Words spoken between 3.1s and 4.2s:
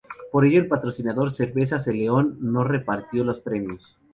los premios.